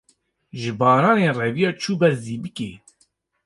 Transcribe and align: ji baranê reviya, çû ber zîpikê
ji 0.59 0.71
baranê 0.79 1.29
reviya, 1.41 1.71
çû 1.81 1.93
ber 1.99 2.13
zîpikê 2.23 2.71